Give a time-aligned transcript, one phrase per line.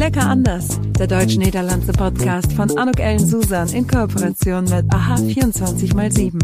[0.00, 6.40] Lecker anders, der deutsch-niederlandse Podcast von Anuk Ellen Susan in Kooperation mit AHA 24x7.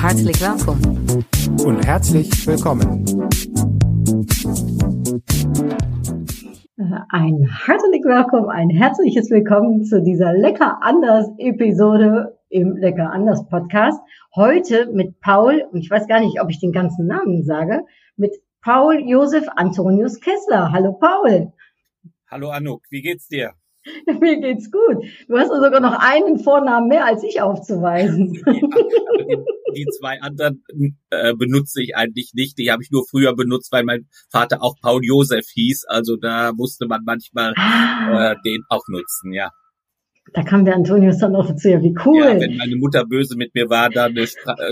[0.00, 1.26] Herzlich willkommen.
[1.66, 3.28] Und herzlich willkommen.
[7.10, 14.00] Ein herzlich willkommen, ein herzliches Willkommen zu dieser Lecker anders Episode im Lecker anders Podcast.
[14.34, 17.84] Heute mit Paul, und ich weiß gar nicht, ob ich den ganzen Namen sage,
[18.16, 18.32] mit
[18.66, 20.72] Paul Josef Antonius Kessler.
[20.72, 21.52] Hallo Paul.
[22.28, 23.52] Hallo Anuk, wie geht's dir?
[24.20, 25.04] Mir geht's gut.
[25.28, 28.42] Du hast sogar noch einen Vornamen mehr als ich aufzuweisen.
[28.46, 29.34] Ja,
[29.74, 30.64] die, die, zwei anderen
[31.10, 32.58] äh, benutze ich eigentlich nicht.
[32.58, 35.84] Die habe ich nur früher benutzt, weil mein Vater auch Paul Josef hieß.
[35.86, 38.32] Also da musste man manchmal ah.
[38.32, 39.50] äh, den auch nutzen, ja.
[40.32, 42.24] Da kam der Antonius dann ja, wie cool.
[42.24, 44.26] Ja, wenn meine Mutter böse mit mir war, dann, äh,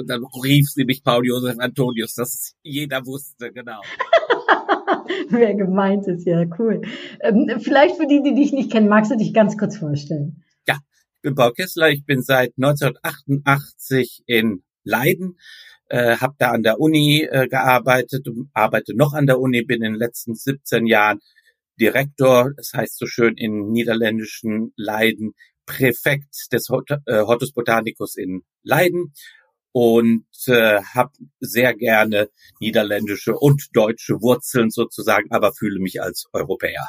[0.07, 2.15] dann rief sie mich Paul Josef Antonius.
[2.15, 3.81] Das jeder wusste, genau.
[5.29, 6.83] Wer gemeint ist, ja, cool.
[7.21, 10.43] Ähm, vielleicht für die, die dich nicht kennen, magst du dich ganz kurz vorstellen?
[10.67, 10.79] Ja,
[11.17, 15.39] ich bin Paul Kessler, ich bin seit 1988 in Leiden,
[15.89, 19.93] äh, habe da an der Uni äh, gearbeitet, arbeite noch an der Uni, bin in
[19.93, 21.21] den letzten 17 Jahren
[21.81, 25.35] Direktor, das heißt so schön in niederländischen Leiden,
[25.67, 29.13] Präfekt des Hot äh, Hortus Botanicus in Leiden
[29.73, 32.29] und äh, habe sehr gerne
[32.61, 36.89] niederländische und deutsche Wurzeln sozusagen, aber fühle mich als Europäer.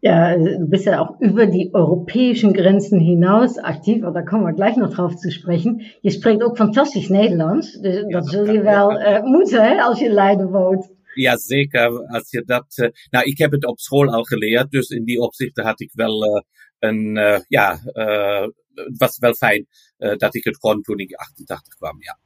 [0.00, 4.54] Ja, du bist ja auch über die europäischen Grenzen hinaus aktief, aber da kommen wir
[4.54, 5.82] gleich noch drauf zu sprechen.
[6.00, 10.10] Je spreekt ook fantastisch Nederlands, dus dat zul je wel uh, moeten hè, als je
[10.10, 10.90] Leiden woont.
[11.14, 12.06] Ja, zeker.
[12.06, 15.20] Als je dat, uh, nou, ik heb het op school al geleerd, dus in die
[15.20, 16.42] opzichten had ik wel uh,
[16.78, 17.78] een, uh, ja,
[18.74, 22.18] het was wel fijn dat ik het kon toen ik 88 kwam, ja.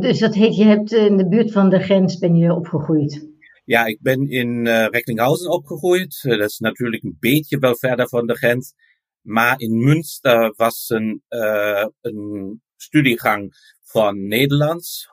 [0.00, 3.32] Dus dat heet, je hebt in de buurt van de grens ben je opgegroeid?
[3.64, 6.22] Ja, ik ben in uh, Recklinghausen opgegroeid.
[6.22, 8.74] Uh, dat is natuurlijk een beetje wel verder van de grens.
[9.20, 15.08] Maar in Münster was een, uh, een studiegang van Nederlands.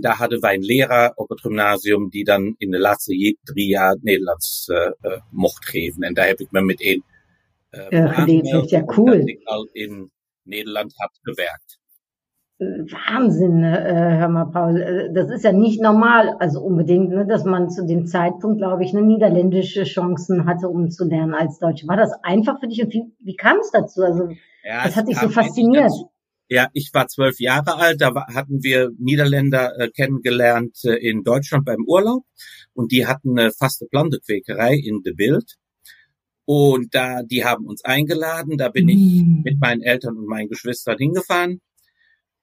[0.00, 3.98] Daar hadden wij een leraar op het gymnasium die dan in de laatste drie jaar
[4.00, 4.66] Nederlands
[5.30, 6.02] mocht geven.
[6.02, 7.04] En daar heb ik me meteen
[7.70, 8.70] uh, ja, geleerd.
[8.70, 9.06] Ja, cool.
[9.06, 10.10] Dat ik al in
[10.42, 11.80] Nederland had gewerkt.
[12.58, 14.80] Wahnsinn, äh, hör mal, Paul.
[14.80, 18.84] Äh, das ist ja nicht normal, also unbedingt, ne, dass man zu dem Zeitpunkt, glaube
[18.84, 21.88] ich, eine niederländische Chancen hatte, um zu lernen als Deutsche.
[21.88, 24.02] War das einfach für dich und wie, wie kam es dazu?
[24.02, 24.28] Also,
[24.62, 25.90] ja, das hat dich so fasziniert.
[26.48, 31.64] Ja, ich war zwölf Jahre alt, da hatten wir Niederländer äh, kennengelernt äh, in Deutschland
[31.64, 32.24] beim Urlaub
[32.74, 35.56] und die hatten eine faste Plantequäkerei in De Bild.
[36.44, 38.88] Und da, die haben uns eingeladen, da bin mm.
[38.88, 41.60] ich mit meinen Eltern und meinen Geschwistern hingefahren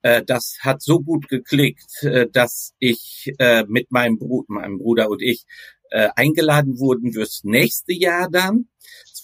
[0.02, 5.09] äh, das hat so gut geklickt, äh, dass ich äh, mit meinem Bruder, meinem Bruder
[5.09, 5.46] und ich
[5.92, 8.68] äh, eingeladen wurden fürs nächste Jahr dann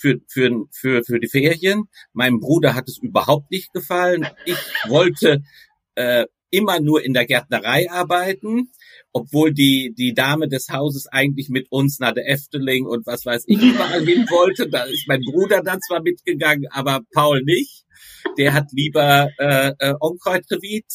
[0.05, 1.85] für, für, für, für die Ferien.
[2.13, 4.27] Meinem Bruder hat es überhaupt nicht gefallen.
[4.45, 4.57] Ich
[4.87, 5.43] wollte
[5.95, 8.69] äh, immer nur in der Gärtnerei arbeiten,
[9.11, 13.45] obwohl die, die Dame des Hauses eigentlich mit uns nach der Efteling und was weiß
[13.47, 14.69] ich überall hin wollte.
[14.69, 17.85] Da ist mein Bruder dann zwar mitgegangen, aber Paul nicht
[18.37, 20.85] der hat lieber äh, äh, Onkreuzgebiet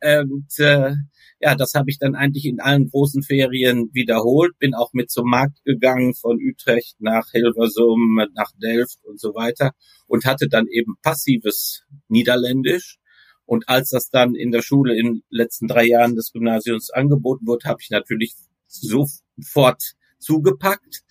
[0.00, 0.94] äh, und äh,
[1.42, 5.28] ja, das habe ich dann eigentlich in allen großen Ferien wiederholt, bin auch mit zum
[5.28, 9.72] Markt gegangen von Utrecht nach Hilversum, nach Delft und so weiter
[10.06, 12.98] und hatte dann eben passives Niederländisch.
[13.44, 17.44] Und als das dann in der Schule in den letzten drei Jahren des Gymnasiums angeboten
[17.44, 18.34] wurde, habe ich natürlich
[18.68, 19.82] sofort
[20.20, 21.02] zugepackt.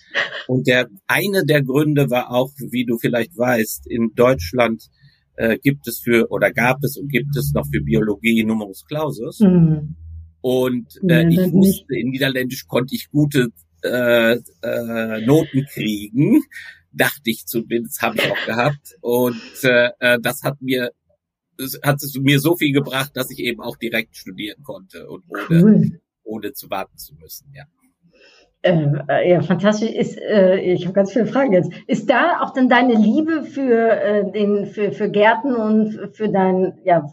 [0.47, 4.85] Und der eine der Gründe war auch, wie du vielleicht weißt, in Deutschland
[5.35, 9.41] äh, gibt es für oder gab es und gibt es noch für Biologie Numerus Clausus.
[9.41, 9.97] Mhm.
[10.41, 13.49] Und äh, ja, ich wusste, in Niederländisch konnte ich gute
[13.83, 16.43] äh, äh, Noten kriegen,
[16.91, 18.95] dachte ich zumindest, habe ich auch gehabt.
[19.01, 20.91] Und äh, äh das hat mir
[21.57, 25.23] das hat es mir so viel gebracht, dass ich eben auch direkt studieren konnte und
[25.29, 26.01] ohne, cool.
[26.23, 27.53] ohne zu warten zu müssen.
[27.53, 27.65] Ja.
[28.63, 29.91] Äh, äh, ja, fantastisch.
[29.91, 31.71] Ist, äh, ich habe ganz viele Fragen jetzt.
[31.87, 36.77] Ist da auch dann deine Liebe für äh, den für, für Gärten und für dein,
[36.83, 37.11] ja,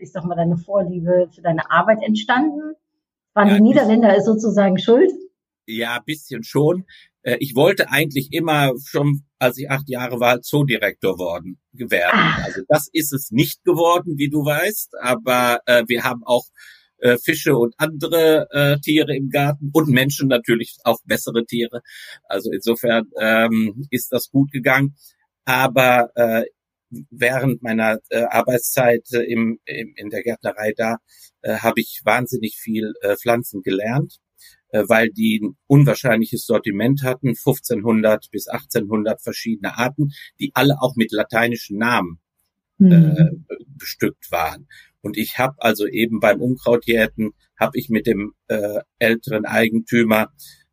[0.00, 2.74] ich sag mal deine Vorliebe für deine Arbeit entstanden?
[3.34, 5.12] Waren ja, die Niederländer ist sozusagen schuld?
[5.66, 6.86] Ja, bisschen schon.
[7.22, 12.10] Äh, ich wollte eigentlich immer schon, als ich acht Jahre war, Zoodirektor worden werden.
[12.12, 12.44] Ach.
[12.44, 14.94] Also das ist es nicht geworden, wie du weißt.
[15.00, 16.46] Aber äh, wir haben auch
[16.98, 21.82] äh, Fische und andere äh, Tiere im Garten und Menschen natürlich auch bessere Tiere.
[22.24, 24.96] Also insofern ähm, ist das gut gegangen.
[25.44, 26.44] Aber äh,
[27.10, 30.96] während meiner äh, Arbeitszeit im, im, in der Gärtnerei da
[31.42, 34.18] äh, habe ich wahnsinnig viel äh, Pflanzen gelernt
[34.70, 40.94] äh, weil die ein unwahrscheinliches Sortiment hatten, 1500 bis 1800 verschiedene Arten, die alle auch
[40.96, 42.20] mit lateinischen Namen
[42.78, 42.92] mhm.
[42.92, 44.68] äh, bestückt waren.
[45.00, 50.32] Und ich habe also eben beim Unkrautjäten, habe ich mit dem äh, älteren Eigentümer,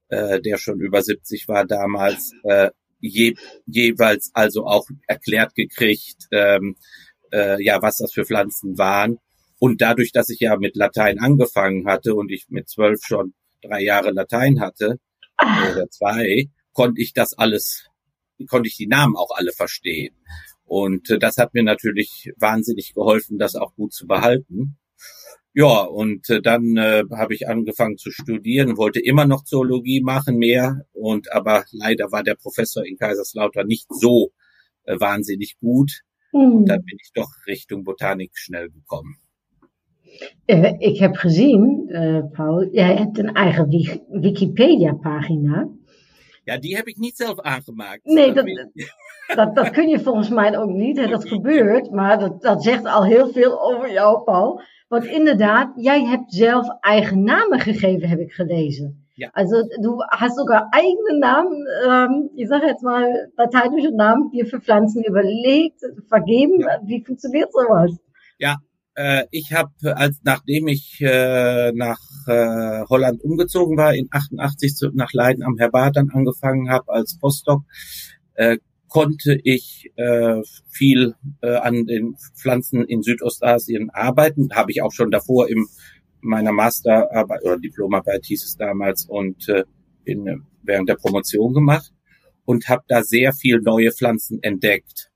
[0.10, 6.76] äh, der schon über 70 war damals, äh, je, jeweils also auch erklärt gekriegt, ähm,
[7.32, 9.18] äh, ja, was das für Pflanzen waren.
[9.60, 13.82] Und dadurch, dass ich ja mit Latein angefangen hatte und ich mit zwölf schon drei
[13.82, 15.00] Jahre Latein hatte,
[15.40, 17.88] oder zwei, konnte ich das alles,
[18.48, 20.16] konnte ich die Namen auch alle verstehen.
[20.66, 24.78] Und äh, das hat mir natürlich wahnsinnig geholfen, das auch gut zu behalten.
[25.57, 30.36] Ja, und äh, dann äh, habe ich angefangen zu studieren, wollte immer noch Zoologie machen,
[30.36, 30.81] mehr.
[30.92, 34.34] Und aber leider war der Professor in Kaiserslautern nicht so
[34.84, 36.02] äh, wahnsinnig gut.
[36.34, 36.56] Mhm.
[36.56, 39.16] Und dann bin ich doch Richtung Botanik schnell gekommen.
[40.48, 43.69] Uh, ik heb gezien, uh, Paul, jij hebt een eigen
[44.10, 45.69] Wikipedia-pagina.
[46.44, 48.06] Ja, die heb ik niet zelf aangemaakt.
[48.06, 48.46] Nee, dat,
[49.36, 50.98] dat, dat kun je volgens mij ook niet.
[50.98, 51.08] Hè?
[51.08, 54.62] Dat gebeurt, maar dat, dat zegt al heel veel over jou, Paul.
[54.96, 59.08] Want inderdaad, jij hebt zelf eigen namen gegeven, heb ik gelezen.
[59.14, 59.30] Ja.
[59.34, 64.62] Also du hast sogar eigene Namen, ähm, ich sage jetzt mal lateinische Namen, dir für
[64.62, 66.60] Pflanzen überlegt, vergeben.
[66.60, 66.80] Ja.
[66.86, 67.92] Wie funktioniert sowas?
[68.38, 68.56] Ja,
[68.94, 74.92] äh, ich habe, als nachdem ich äh, nach äh, Holland umgezogen war, in 88 zu,
[74.94, 77.64] nach Leiden am Herbat dann angefangen habe als Postdoc,
[78.36, 78.58] äh,
[78.96, 84.48] konnte ich äh, viel äh, an den Pflanzen in Südostasien arbeiten.
[84.54, 85.66] Habe ich auch schon davor in
[86.22, 89.66] meiner Masterarbeit oder Diplomarbeit hieß es damals und äh,
[90.06, 91.92] in, während der Promotion gemacht
[92.46, 95.12] und habe da sehr viel neue Pflanzen entdeckt.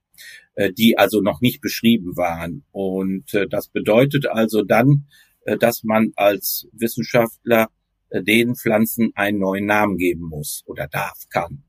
[0.56, 2.64] Äh, die also noch nicht beschrieben waren.
[2.72, 5.06] Und äh, das bedeutet also dann,
[5.46, 7.68] äh, dass man als Wissenschaftler
[8.12, 11.62] den Pflanzen einen neuen Namen geben muss oder darf, kann.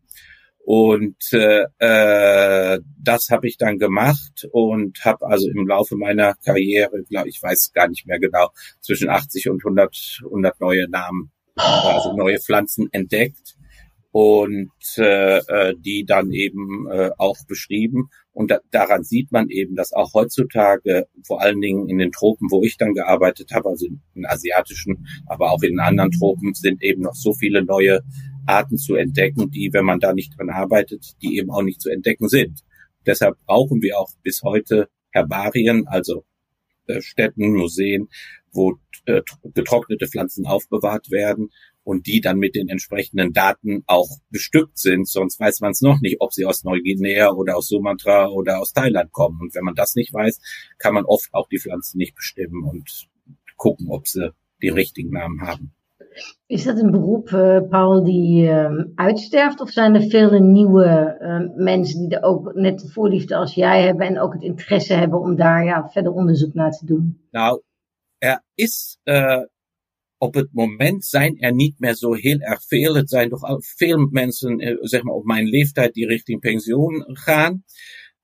[0.64, 7.04] Und äh, äh, das habe ich dann gemacht und habe also im Laufe meiner Karriere,
[7.10, 8.50] glaub, ich weiß gar nicht mehr genau,
[8.80, 13.56] zwischen 80 und 100, 100 neue Namen, also neue Pflanzen entdeckt
[14.12, 18.10] und äh, äh, die dann eben äh, auch beschrieben.
[18.34, 22.50] Und da, daran sieht man eben, dass auch heutzutage, vor allen Dingen in den Tropen,
[22.52, 26.84] wo ich dann gearbeitet habe, also in, in asiatischen, aber auch in anderen Tropen, sind
[26.84, 28.02] eben noch so viele neue
[28.46, 31.90] Arten zu entdecken, die, wenn man da nicht dran arbeitet, die eben auch nicht zu
[31.90, 32.62] entdecken sind.
[33.06, 36.26] Deshalb brauchen wir auch bis heute Herbarien, also
[36.88, 38.10] äh, Städten, Museen,
[38.52, 41.50] wo äh, getrocknete Pflanzen aufbewahrt werden
[41.84, 45.08] und die dann mit den entsprechenden Daten auch bestückt sind.
[45.08, 48.74] Sonst weiß man es noch nicht, ob sie aus Neuguinea oder aus Sumatra oder aus
[48.74, 49.40] Thailand kommen.
[49.42, 50.40] Und wenn man das nicht weiß,
[50.78, 53.08] kann man oft auch die Pflanzen nicht bestimmen und
[53.58, 55.74] gucken, ob sie die richtigen Namen haben.
[56.46, 59.62] Is dat een beroep, uh, Paul, die uh, uitsterft?
[59.62, 63.84] Of zijn er vele nieuwe uh, mensen die er ook net de voorliefde als jij
[63.84, 67.28] hebben en ook het interesse hebben om daar ja, verder onderzoek naar te doen?
[67.32, 67.62] Nou,
[68.18, 69.00] er is
[70.22, 72.96] op het moment zijn er niet meer zo heel erg veel.
[72.96, 77.06] Het zijn toch al veel mensen, eh, zeg maar op mijn leeftijd, die richting pensioen
[77.08, 77.64] gaan.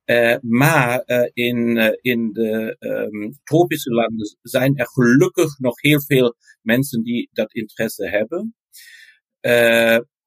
[0.08, 6.02] Uh, maar uh, in, uh, in de um, tropische landen zijn er gelukkig nog heel
[6.02, 8.56] veel mensen die dat interesse hebben.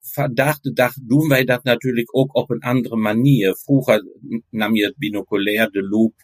[0.00, 3.57] vandaag de dag doen wij dat natuurlijk ook op een andere manier.
[3.57, 4.04] Vroeger
[4.50, 6.14] nam je het binoculair, de loop,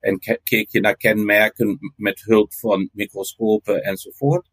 [0.00, 4.50] en keek je naar kenmerken met hulp van microscopen enzovoort.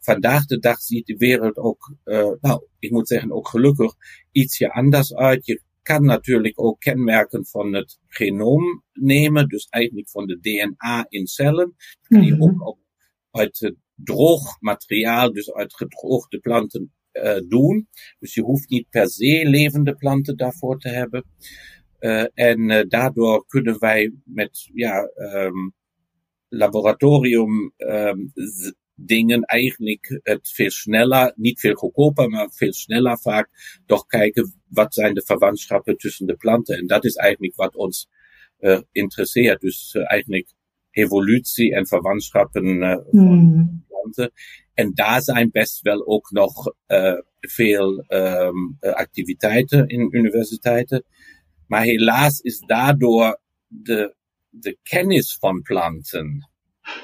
[0.00, 1.94] Vandaag de dag ziet de wereld ook,
[2.40, 3.92] nou, ik moet zeggen ook gelukkig,
[4.32, 5.60] ietsje anders uit.
[5.88, 11.74] Kan natuurlijk ook kenmerken van het genoom nemen, dus eigenlijk van de DNA in cellen.
[11.76, 12.78] Dat kan je ook op,
[13.30, 17.88] uit droog materiaal, dus uit gedroogde planten uh, doen.
[18.18, 21.24] Dus je hoeft niet per se levende planten daarvoor te hebben.
[22.00, 25.72] Uh, en uh, daardoor kunnen wij met ja, um,
[26.48, 28.32] laboratorium um,
[29.00, 33.48] dingen eigenlijk het veel sneller, niet veel goedkoper, maar veel sneller vaak
[33.86, 36.78] toch kijken wat zijn de verwantschappen tussen de planten.
[36.78, 38.08] En dat is eigenlijk wat ons
[38.60, 39.60] uh, interesseert.
[39.60, 40.52] Dus uh, eigenlijk
[40.90, 43.84] evolutie en verwantschappen uh, van mm.
[43.88, 44.32] planten.
[44.74, 46.74] En daar zijn best wel ook nog
[47.40, 51.04] veel um, activiteiten in universiteiten.
[51.66, 54.14] Maar helaas is daardoor de,
[54.48, 56.48] de kennis van planten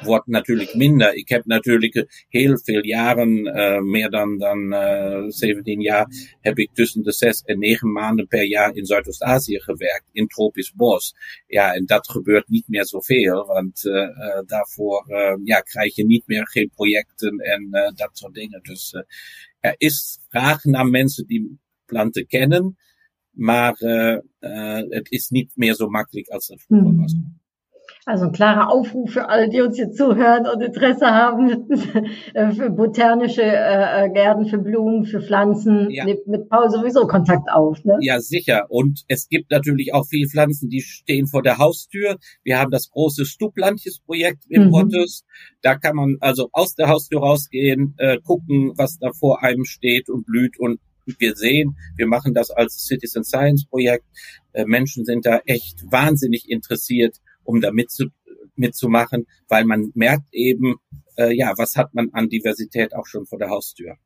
[0.03, 1.15] wordt natuurlijk minder.
[1.15, 6.71] Ik heb natuurlijk heel veel jaren, uh, meer dan, dan uh, 17 jaar, heb ik
[6.73, 11.15] tussen de zes en negen maanden per jaar in Zuidoost-Azië gewerkt, in tropisch bos.
[11.47, 13.83] Ja, en dat gebeurt niet meer zoveel, want
[14.47, 15.05] daarvoor
[15.45, 18.63] ja, krijg je niet meer geen projecten en dat soort dingen.
[18.63, 18.93] Dus
[19.61, 22.77] er is vraag naar mensen die planten kennen,
[23.31, 23.75] maar
[24.89, 27.13] het is niet meer zo makkelijk als het vroeger was.
[27.13, 27.43] Hmm.
[28.07, 31.67] Also ein klarer Aufruf für alle, die uns jetzt zuhören und Interesse haben
[32.55, 35.91] für botanische äh, Gärten, für Blumen, für Pflanzen.
[35.91, 36.05] Ja.
[36.05, 37.83] Nimmt mit Paul sowieso Kontakt auf.
[37.85, 37.97] Ne?
[38.01, 38.67] Ja, sicher.
[38.69, 42.19] Und es gibt natürlich auch viele Pflanzen, die stehen vor der Haustür.
[42.43, 45.05] Wir haben das große Stublandjes-Projekt im mhm.
[45.63, 50.11] Da kann man also aus der Haustür rausgehen, äh, gucken, was da vor einem steht
[50.11, 50.79] und blüht und
[51.19, 54.05] wir sehen, wir machen das als Citizen Science Projekt.
[54.53, 58.07] Äh, Menschen sind da echt wahnsinnig interessiert um da mitzu,
[58.57, 60.77] mitzumachen, weil man merkt eben,
[61.17, 63.97] äh, ja, was hat man an Diversität auch schon vor der Haustür.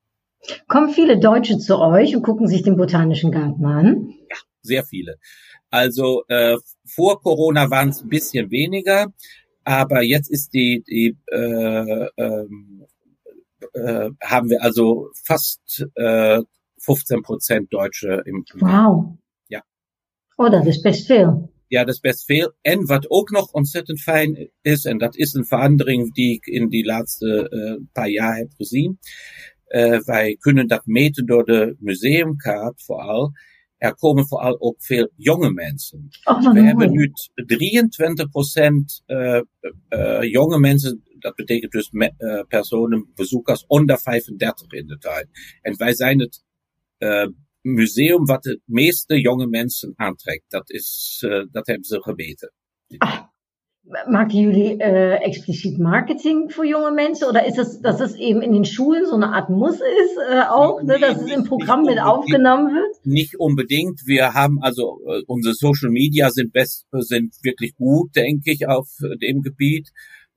[0.68, 4.14] Kommen viele Deutsche zu euch und gucken sich den Botanischen Garten an?
[4.30, 5.16] Ja, sehr viele.
[5.70, 9.12] Also äh, vor Corona waren es ein bisschen weniger,
[9.64, 12.86] aber jetzt ist die, die äh, ähm,
[13.74, 16.40] äh, haben wir also fast äh,
[16.80, 19.18] 15 Prozent Deutsche im, Wow.
[19.48, 19.62] Ja.
[20.36, 21.50] Oh, dat is best veel.
[21.68, 22.54] Ja, dat is best veel.
[22.60, 26.68] En wat ook nog ontzettend fijn is, en dat is een verandering die ik in
[26.68, 28.98] die laatste uh, paar jaar heb gezien.
[29.68, 33.32] Uh, wij kunnen dat meten door de museumkaart vooral.
[33.76, 36.08] Er komen vooral ook veel jonge mensen.
[36.24, 39.40] Oh, We hebben nu 23 procent uh,
[40.20, 41.02] jonge mensen.
[41.18, 41.90] Dat betekent dus
[42.48, 45.28] personen, bezoekers onder 35 in de tijd.
[45.60, 46.44] En wij zijn het
[47.74, 50.44] museum wat het meeste jonge mensen aantrekt.
[50.48, 52.52] Dat, is, uh, dat hebben ze gebeten.
[52.98, 53.20] Ah,
[54.06, 57.28] maken jullie uh, expliciet Marketing voor jonge mensen?
[57.28, 60.42] Oder ist das, dass es eben in den Schulen so eine Art Muss ist, äh,
[60.48, 63.06] auch, nee, ne, dass nicht, es im Programm mit aufgenommen wird?
[63.06, 64.00] Nicht unbedingt.
[64.06, 68.88] Wir haben also, uh, unsere Social Media sind, best, sind wirklich gut, denke ich, auf
[69.22, 69.90] dem Gebiet.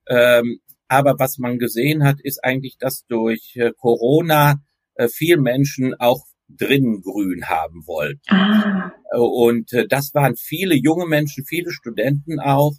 [0.08, 4.62] Ähm, aber was man gesehen hat, ist eigentlich, dass durch äh, Corona
[4.96, 6.26] äh, viel Menschen auch
[6.58, 8.29] drinnen grün haben wollten.
[8.29, 8.91] Ah.
[9.17, 12.74] Und äh, das waren viele junge Menschen, viele Studenten auch.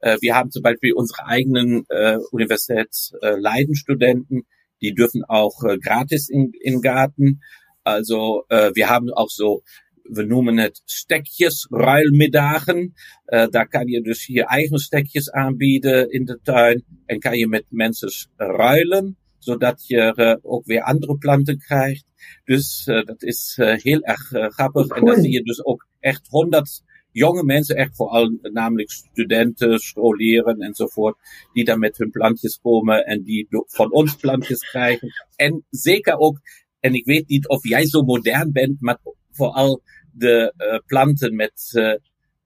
[0.00, 4.46] Äh, wir haben zum Beispiel unsere eigenen äh, Universitätsleidenstudenten,
[4.80, 7.40] die dürfen auch äh, gratis in, in Garten.
[7.84, 9.62] Also äh, wir haben auch so
[10.08, 12.94] we noemen het stekjesruilmiddagen.
[13.26, 17.46] Uh, daar kan je dus je eigen stekjes aanbieden in de tuin en kan je
[17.46, 19.16] met mensen ruilen,
[19.46, 22.04] zodat je uh, ook weer andere planten krijgt.
[22.44, 24.86] Dus uh, dat is uh, heel erg grappig.
[24.86, 25.00] Cool.
[25.00, 30.60] En dan zie je dus ook echt honderd jonge mensen, echt vooral namelijk studenten, scholieren
[30.60, 31.16] enzovoort,
[31.52, 35.08] die dan met hun plantjes komen en die van ons plantjes krijgen.
[35.36, 36.40] En zeker ook,
[36.80, 38.98] en ik weet niet of jij zo modern bent, maar
[39.30, 41.94] vooral de uh, planten met uh,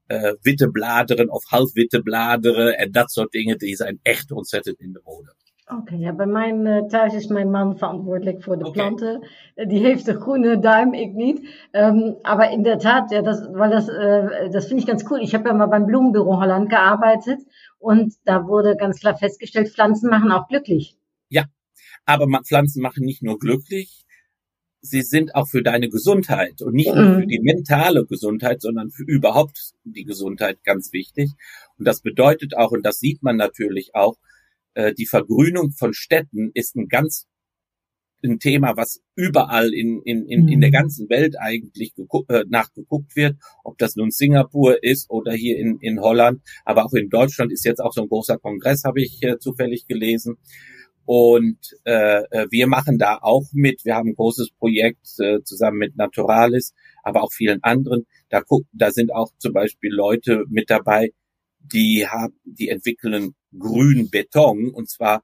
[0.07, 4.92] uh, witte bladeren of halfwitte bladeren en dat soort dingen, die zijn echt ontzettend in
[4.92, 5.35] de mode.
[5.78, 8.72] Oké, ja, bij mijn uh, thuis is mijn man verantwoordelijk voor de okay.
[8.72, 9.28] planten.
[9.54, 11.48] Uh, die heeft de groene duim, ik niet.
[11.72, 15.20] Um, aber in der Tat, ja, das, weil das, uh, das finde ich ganz cool.
[15.20, 17.40] Ich habe ja mal beim Blumenbüro Holland gearbeitet
[17.78, 20.96] und da wurde ganz klar festgestellt, Pflanzen machen auch glücklich.
[21.28, 21.44] Ja,
[22.04, 24.04] aber Pflanzen machen nicht nur glücklich,
[24.80, 27.28] sie sind auch für deine Gesundheit und nicht nur für mhm.
[27.28, 31.30] die mentale Gesundheit, sondern für überhaupt die Gesundheit ganz wichtig.
[31.78, 34.16] Und das bedeutet auch, und das sieht man natürlich auch,
[34.74, 37.26] äh, die Vergrünung von Städten ist ein ganz
[38.22, 40.74] ein Thema, was überall in, in, in, in der mhm.
[40.74, 41.94] ganzen Welt eigentlich
[42.28, 46.92] äh, nachgeguckt wird, ob das nun Singapur ist oder hier in, in Holland, aber auch
[46.92, 50.36] in Deutschland ist jetzt auch so ein großer Kongress, habe ich äh, zufällig gelesen.
[51.06, 53.84] Und äh, äh wir machen da auch mit.
[53.84, 58.06] Wir haben ein großes Projekt äh, zusammen mit Naturalis, aber auch vielen anderen.
[58.28, 61.10] Da, guck, da sind auch zum Beispiel Leute mit dabei,
[61.61, 65.23] die haben, die entwickeln grün Beton und zwar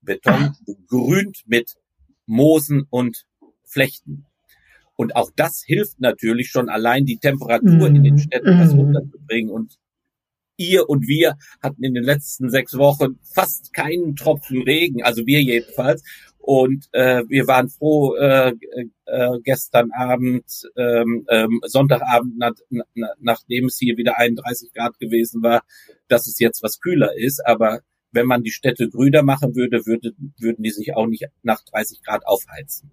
[0.00, 1.74] Beton begrünt mit
[2.26, 3.24] Moosen und
[3.64, 4.26] Flechten.
[4.94, 7.96] Und auch das hilft natürlich schon allein die Temperatur mm.
[7.96, 8.18] in den mhm.
[8.18, 8.78] Städten was mm.
[8.78, 9.50] runterzubringen.
[9.50, 9.78] Und
[10.56, 15.42] ihr und wir hatten in den letzten sechs Wochen fast keinen Tropfen Regen, also wir
[15.42, 16.02] jedenfalls.
[16.42, 18.52] Und äh, wir waren froh äh,
[19.06, 20.44] äh, gestern Abend,
[20.76, 22.84] ähm, ähm, Sonntagabend, nach, na,
[23.20, 25.62] nachdem es hier wieder 31 Grad gewesen war,
[26.08, 27.46] dass es jetzt was kühler ist.
[27.46, 27.80] Aber
[28.10, 32.02] wenn man die Städte grüner machen würde, würde würden die sich auch nicht nach 30
[32.02, 32.90] Grad aufheizen.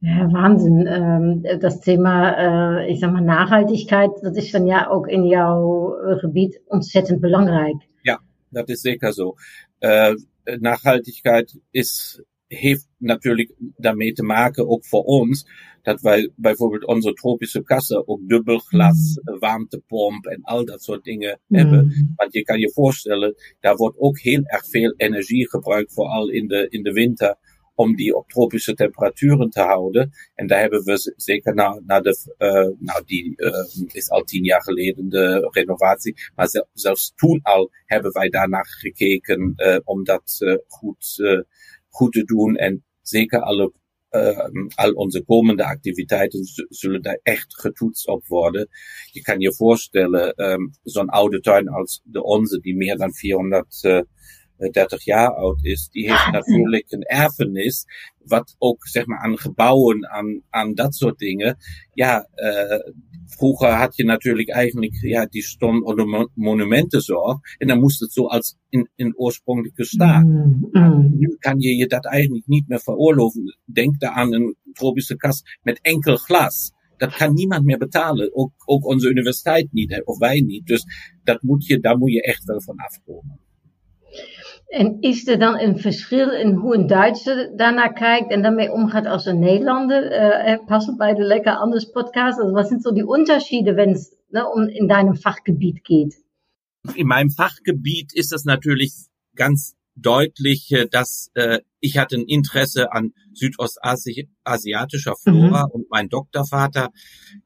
[0.00, 0.86] Ja, Wahnsinn.
[0.86, 5.96] Ähm, das Thema, äh, ich sag mal, Nachhaltigkeit, das ist dann ja auch in jouw
[6.20, 7.76] gebied ontzettend belangrijk.
[8.04, 8.18] Ja,
[8.50, 9.36] dat is zeker zo.
[9.84, 10.14] Uh,
[10.60, 12.22] Nachhaltigkeit is
[12.54, 15.46] heeft natuurlijk daarmee te maken, ook voor ons,
[15.82, 19.38] dat wij bijvoorbeeld onze tropische kassen ook dubbelglas, mm.
[19.38, 21.58] warmtepomp en al dat soort dingen mm.
[21.58, 22.12] hebben.
[22.16, 26.46] Want je kan je voorstellen, daar wordt ook heel erg veel energie gebruikt, vooral in
[26.46, 27.36] de, in de winter,
[27.74, 30.10] om die op tropische temperaturen te houden.
[30.34, 34.44] En daar hebben we zeker na, na de, uh, nou die uh, is al tien
[34.44, 40.04] jaar geleden de renovatie, maar zel, zelfs toen al hebben wij daarnaar gekeken uh, om
[40.04, 41.22] dat goed
[41.92, 43.72] goed te doen en zeker alle
[44.10, 48.68] uh, al onze komende activiteiten zullen daar echt getoetst op worden.
[49.10, 53.82] Je kan je voorstellen, um, zo'n oude tuin als de onze, die meer dan 400
[53.82, 54.00] uh,
[54.70, 57.84] 30 jaar oud is, die heeft natuurlijk een erfenis,
[58.24, 61.56] wat ook zeg maar aan gebouwen, aan, aan dat soort dingen.
[61.92, 62.94] Ja, uh,
[63.26, 68.26] vroeger had je natuurlijk eigenlijk, ja, die stond onder monumentenzorg en dan moest het zo
[68.26, 70.24] als in, in oorspronkelijke staat.
[70.24, 71.14] Mm, mm.
[71.18, 73.58] Nu kan je je dat eigenlijk niet meer veroorloven.
[73.64, 76.72] Denk daar aan een tropische kast met enkel glas.
[76.96, 78.36] Dat kan niemand meer betalen.
[78.36, 80.66] Ook, ook onze universiteit niet, of wij niet.
[80.66, 80.84] Dus
[81.24, 83.40] dat moet je, daar moet je echt wel van afkomen.
[84.72, 89.06] En is er dan een verschil in hoe een Duitser daarnaar kijkt en daarmee omgaat
[89.06, 90.10] als een Nederlander?
[90.12, 92.38] Äh, passen bij de Lekker Anders Podcast.
[92.38, 96.24] Also was sind so die Unterschiede, wenn es ne, um in deinem Fachgebiet geht?
[96.94, 98.92] In meinem Fachgebiet ist das natürlich
[99.34, 105.70] ganz deutlich, äh, dass äh, ich hatte ein Interesse an südostasiatischer Flora mhm.
[105.72, 106.90] und mein Doktorvater,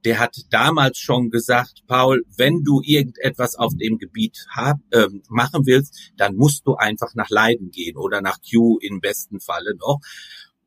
[0.04, 5.64] der hat damals schon gesagt, Paul, wenn du irgendetwas auf dem Gebiet hab, äh, machen
[5.64, 10.00] willst, dann musst du einfach nach Leiden gehen oder nach Kew im besten Falle noch.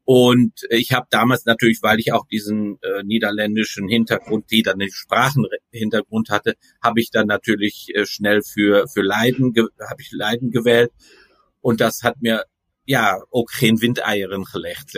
[0.04, 4.90] Und ich habe damals natürlich, weil ich auch diesen äh, niederländischen Hintergrund, die dann den
[4.90, 9.54] Sprachenhintergrund hatte, habe ich dann natürlich äh, schnell für für Leiden
[9.88, 10.90] habe ich Leiden gewählt
[11.62, 12.46] und das hat mir
[12.90, 14.96] ja ook geen windeieren gelegd.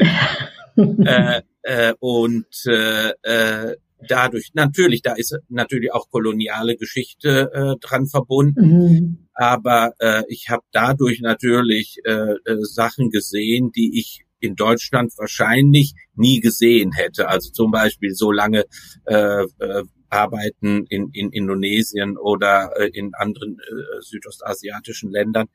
[1.04, 3.76] äh, äh, und äh,
[4.08, 9.28] dadurch, natürlich, da ist natürlich auch koloniale Geschichte äh, dran verbunden, mhm.
[9.34, 15.94] aber äh, ich habe dadurch natürlich äh, äh, Sachen gesehen, die ich in Deutschland wahrscheinlich
[16.16, 17.28] nie gesehen hätte.
[17.28, 18.66] Also zum Beispiel so lange
[19.06, 25.48] äh, äh, arbeiten in, in Indonesien oder äh, in anderen äh, südostasiatischen Ländern.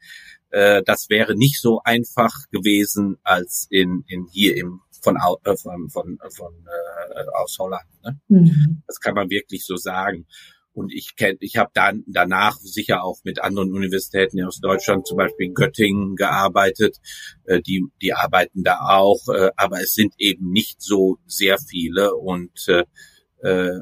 [0.50, 5.90] Äh, das wäre nicht so einfach gewesen als in, in hier im von äh, von
[5.90, 6.52] von, von
[7.14, 7.86] äh, aus Holland.
[8.04, 8.18] Ne?
[8.28, 8.82] Mhm.
[8.86, 10.26] Das kann man wirklich so sagen.
[10.72, 15.16] Und ich kenne, ich habe dann danach sicher auch mit anderen Universitäten aus Deutschland, zum
[15.16, 16.98] Beispiel in Göttingen, gearbeitet.
[17.44, 22.14] Äh, die die arbeiten da auch, äh, aber es sind eben nicht so sehr viele
[22.14, 22.84] und äh,
[23.42, 23.80] äh,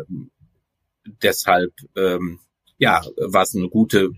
[1.23, 2.41] deshalb ähm,
[2.79, 4.11] ja, war es eine gute,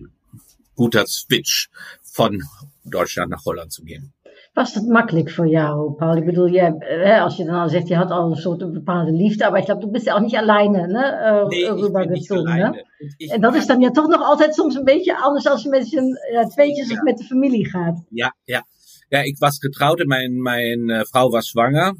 [0.74, 1.68] guter Switch
[2.02, 2.42] von
[2.84, 4.12] Deutschland nach Holland zu gehen.
[4.54, 6.16] Was dat makkelijk voor jou, Paul?
[6.16, 9.50] Ik bedoel, je, als je dan al zegt, je had al een soort bepaalde liefde,
[9.50, 11.04] maar ik geloof, du bist ja auch nicht alleine ne,
[11.42, 12.58] uh, nee, rübergezogen.
[12.58, 12.84] Ne?
[13.18, 15.90] En dat is dan ja toch nog altijd soms een beetje anders als je met
[15.90, 16.94] je ja, tweetjes ja.
[16.94, 18.04] of met de familie gaat.
[18.08, 18.66] Ja, ja.
[19.08, 21.96] Ja, ik was getrouwd en mijn, mijn uh, vrouw was zwanger.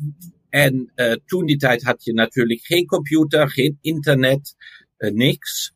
[0.48, 4.54] En uh, toen die tijd had je natuurlijk geen computer, geen internet.
[4.98, 5.74] Uh, niks.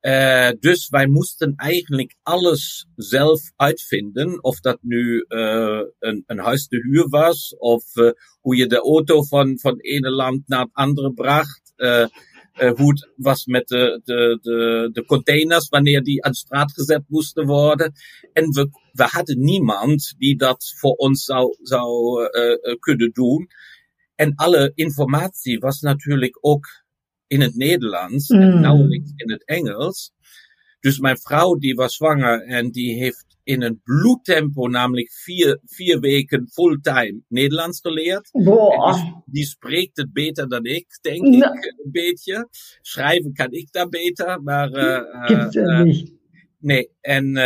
[0.00, 4.42] Uh, dus wij moesten eigenlijk alles zelf uitvinden.
[4.42, 7.84] Of dat nu uh, een, een huis te huur was, of
[8.40, 11.72] hoe je de auto van, van ene land naar het andere bracht.
[12.76, 17.46] hoe het was met de, de, de, de containers, wanneer die aan straat gezet moesten
[17.46, 17.92] worden.
[18.32, 22.28] En we, we hadden niemand die dat voor ons zou, zou
[22.78, 23.48] kunnen doen.
[24.14, 26.81] En alle informatie was natuurlijk ook
[27.32, 28.40] in het Nederlands mm.
[28.40, 30.12] en nauwelijks in het Engels.
[30.80, 36.00] Dus mijn vrouw die was zwanger en die heeft in een bloedtempo, namelijk vier, vier
[36.00, 38.28] weken fulltime Nederlands geleerd.
[38.32, 42.48] Die, die, spreekt het beter dan ik, denk ik, een beetje.
[42.80, 44.70] Schrijven kan ik daar beter, maar...
[44.70, 46.04] Uh, uh,
[46.58, 47.36] nee, en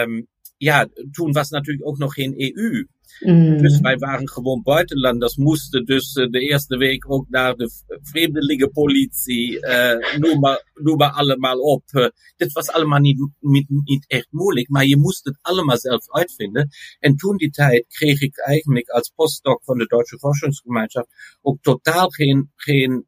[0.00, 2.86] um, ja, toen was natuurlijk ook nog geen EU.
[3.20, 3.58] Mm.
[3.62, 7.70] Dus wij waren gewoon buitenlanders, moesten dus uh, de eerste week ook naar de
[8.02, 11.82] vreemdelingenpolitie, uh, noem, maar, noem maar allemaal op.
[11.92, 16.68] Uh, dit was allemaal niet, niet, echt moeilijk, maar je moest het allemaal zelf uitvinden.
[16.98, 21.08] En toen die tijd kreeg ik eigenlijk als postdoc van de Duitse Forschungsgemeinschaft
[21.40, 23.06] ook totaal geen, geen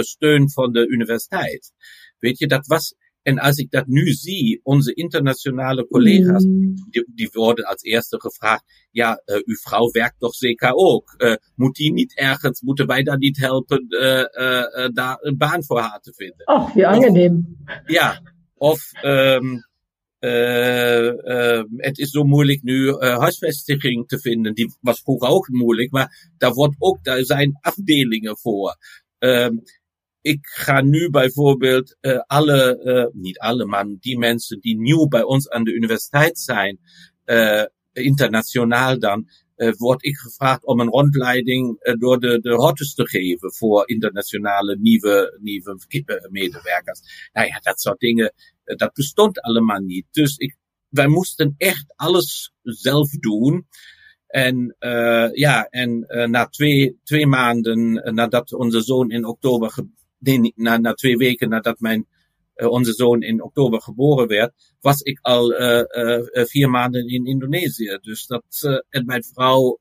[0.00, 1.72] steun van de universiteit.
[2.18, 6.74] Weet je, dat was En als ik dat nu zie, onze internationale collega's, mm.
[6.90, 11.14] die, die, worden als eerste gevraagd, ja, uh, uw vrouw werkt toch zeker ook.
[11.18, 15.80] Uh, moet die niet ergens, moeten wij daar niet helpen, uh, daar een baan voor
[15.80, 16.46] haar te vinden?
[16.46, 17.34] Oh, wie angenehm.
[17.34, 18.22] Of, ja,
[18.54, 19.70] of um,
[21.76, 24.54] het is zo moeilijk nu huisvesting te vinden.
[24.54, 28.76] Die was vroeger ook moeilijk, maar daar wordt ook, daar zijn afdelingen voor.
[29.18, 29.48] Uh,
[30.22, 35.22] ik ga nu bijvoorbeeld uh, alle, uh, niet alle, maar die mensen die nieuw bij
[35.22, 36.78] ons aan de universiteit zijn,
[37.24, 39.28] uh, internationaal dan,
[39.76, 45.38] word ik gevraagd om een rondleiding door de, de routes te geven voor internationale nieuwe,
[45.40, 45.78] nieuwe
[46.30, 47.30] medewerkers.
[47.32, 50.06] Nou ja, dat soort dingen, dat bestond allemaal niet.
[50.10, 50.56] Dus ik,
[50.88, 53.66] wij moesten echt alles zelf doen.
[54.26, 54.76] En
[55.32, 59.70] ja, en na twee, twee maanden nadat onze zoon in oktober
[60.22, 62.06] nee, na, na twee weken nadat mijn
[62.56, 67.26] uh, onze zoon in oktober geboren werd, was ik al uh, uh, vier maanden in
[67.26, 67.98] Indonesië.
[68.00, 68.44] Dus dat
[68.88, 69.78] en mijn vrouw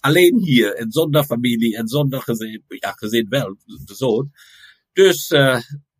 [0.00, 4.30] alleen hier en zonder familie en zonder gezin, ja gezin wel, de zoon.
[4.92, 5.34] Dus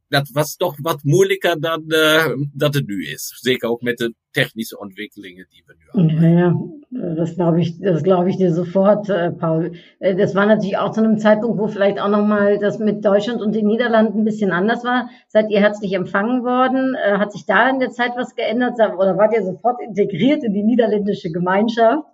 [0.08, 3.38] dat was toch wat moeilijker dan uh, dat het nu is.
[3.40, 6.86] Zeker ook met de technische Entwicklungen, die wir nu haben.
[6.90, 9.72] Ja, das glaube ich, das glaube ich dir sofort, äh, Paul.
[9.98, 13.42] Äh, das war natürlich auch zu einem Zeitpunkt, wo vielleicht auch nochmal das mit Deutschland
[13.42, 15.10] und den Niederlanden ein bisschen anders war.
[15.28, 16.94] Seid ihr herzlich empfangen worden?
[16.94, 20.52] Äh, hat sich da in der Zeit was geändert oder wart ihr sofort integriert in
[20.52, 22.04] die niederländische Gemeinschaft?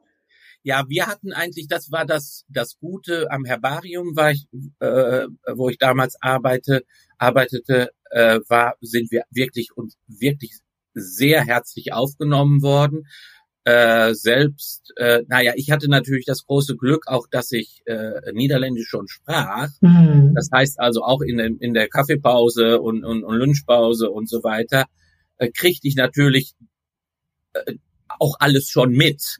[0.66, 4.46] Ja, wir hatten eigentlich, das war das, das Gute am Herbarium, war ich,
[4.80, 6.84] äh, wo ich damals arbeite,
[7.18, 10.52] arbeitete, äh, war, sind wir wirklich und wirklich
[10.94, 13.06] sehr herzlich aufgenommen worden.
[13.64, 18.88] Äh, selbst, äh, naja, ich hatte natürlich das große Glück auch, dass ich äh, Niederländisch
[18.88, 19.68] schon sprach.
[19.82, 20.32] Mhm.
[20.34, 24.86] Das heißt also auch in, in der Kaffeepause und, und, und Lunchpause und so weiter,
[25.36, 26.54] äh, kriegte ich natürlich
[27.52, 27.74] äh,
[28.18, 29.38] auch alles schon mit.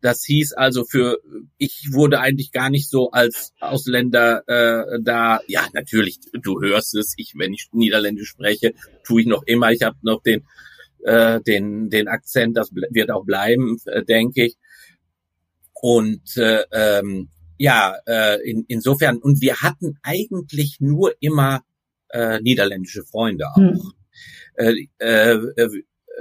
[0.00, 1.18] Das hieß also für,
[1.56, 7.14] ich wurde eigentlich gar nicht so als Ausländer äh, da, ja natürlich, du hörst es,
[7.16, 10.46] ich, wenn ich Niederländisch spreche, tue ich noch immer, ich habe noch den,
[11.04, 14.56] äh, den, den Akzent, das wird auch bleiben, äh, denke ich.
[15.80, 21.62] Und äh, ähm, ja, äh, in, insofern, und wir hatten eigentlich nur immer
[22.10, 23.56] äh, niederländische Freunde auch.
[23.56, 23.92] Hm.
[24.54, 25.68] Äh, äh,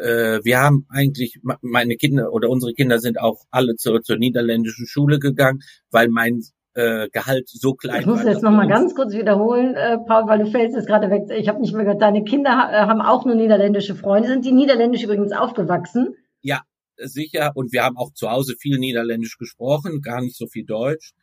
[0.01, 4.87] äh, wir haben eigentlich, meine Kinder oder unsere Kinder sind auch alle zur, zur niederländischen
[4.87, 5.59] Schule gegangen,
[5.91, 6.41] weil mein
[6.75, 7.99] äh, Gehalt so klein war.
[8.01, 11.23] Ich muss jetzt nochmal ganz kurz wiederholen, äh, Paul, weil du fällst jetzt gerade weg.
[11.35, 14.29] Ich habe nicht mehr gehört, deine Kinder äh, haben auch nur niederländische Freunde.
[14.29, 16.15] Sind die niederländisch übrigens aufgewachsen?
[16.41, 16.61] Ja,
[16.97, 17.51] sicher.
[17.55, 21.13] Und wir haben auch zu Hause viel Niederländisch gesprochen, gar nicht so viel Deutsch.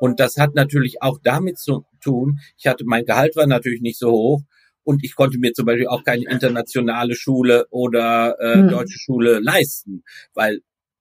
[0.00, 3.98] Und das hat natürlich auch damit zu tun, ich hatte, mein Gehalt war natürlich nicht
[3.98, 4.42] so hoch
[4.84, 8.68] und ich konnte mir zum Beispiel auch keine internationale Schule oder äh, hm.
[8.68, 10.60] deutsche Schule leisten, weil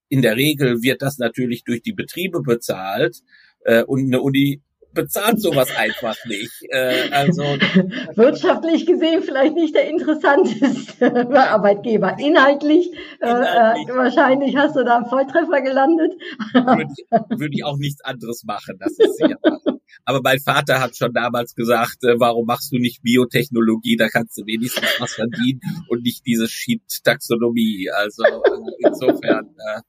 [0.09, 3.21] in der Regel wird das natürlich durch die Betriebe bezahlt
[3.61, 4.61] äh, und eine Uni
[4.93, 6.51] bezahlt sowas einfach nicht.
[6.69, 7.43] Äh, also
[8.15, 12.17] wirtschaftlich gesehen vielleicht nicht der interessanteste Arbeitgeber.
[12.19, 13.89] Inhaltlich, äh, Inhaltlich.
[13.89, 16.13] Äh, wahrscheinlich hast du da einen Volltreffer gelandet.
[16.53, 18.77] Würde ich, würde ich auch nichts anderes machen.
[18.79, 19.37] Das ist sicher.
[20.05, 23.95] Aber mein Vater hat schon damals gesagt, äh, warum machst du nicht Biotechnologie?
[23.95, 27.89] Da kannst du wenigstens was verdienen und nicht diese Shit-Taxonomie.
[27.89, 29.81] Also äh, insofern, äh,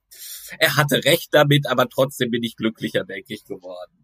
[0.59, 4.04] er hatte recht damit, aber trotzdem bin ich glücklicher, denke ich, geworden.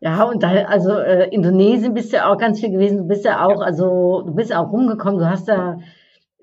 [0.00, 2.98] Ja, und da, also äh, Indonesien bist du ja auch ganz viel gewesen.
[2.98, 3.66] Du bist ja auch, ja.
[3.66, 5.18] also du bist ja auch rumgekommen.
[5.18, 5.78] Du hast da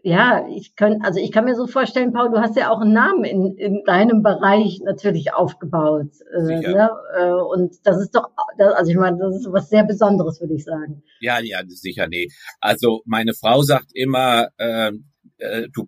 [0.06, 2.92] ja, ich kann, also ich kann mir so vorstellen, Paul, du hast ja auch einen
[2.92, 6.12] Namen in, in deinem Bereich natürlich aufgebaut.
[6.36, 6.90] Äh, ne?
[7.18, 10.66] Äh, und das ist doch, also ich meine, das ist was sehr Besonderes, würde ich
[10.66, 11.04] sagen.
[11.22, 12.28] Ja, ja, sicher, nee.
[12.60, 14.92] Also meine Frau sagt immer, äh,
[15.38, 15.88] äh, du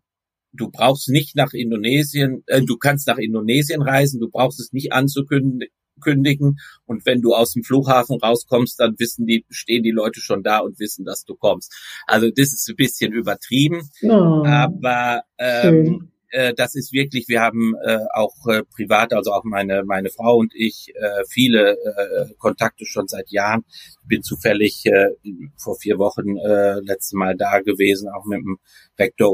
[0.54, 4.94] du brauchst nicht nach Indonesien, äh, du kannst nach Indonesien reisen, du brauchst es nicht
[4.94, 5.70] anzukündigen,
[6.02, 6.58] kündigen.
[6.86, 10.60] Und wenn du aus dem Flughafen rauskommst, dann wissen die, stehen die Leute schon da
[10.60, 11.74] und wissen, dass du kommst.
[12.08, 17.76] Also das ist ein bisschen übertrieben, oh, aber ähm, äh, das ist wirklich, wir haben
[17.86, 22.86] äh, auch äh, privat, also auch meine meine Frau und ich, äh, viele äh, Kontakte
[22.86, 23.64] schon seit Jahren.
[23.70, 25.12] Ich bin zufällig äh,
[25.56, 28.58] vor vier Wochen äh, letzte Mal da gewesen, auch mit dem
[29.00, 29.32] Rektor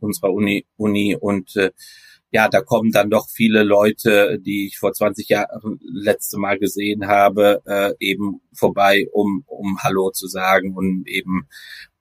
[0.00, 1.72] unserer Uni, Uni und äh,
[2.34, 7.06] ja, da kommen dann doch viele Leute, die ich vor 20 Jahren letzte Mal gesehen
[7.06, 11.46] habe, äh, eben vorbei, um, um Hallo zu sagen und eben